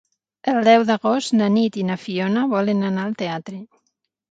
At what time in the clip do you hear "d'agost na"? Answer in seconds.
0.87-1.51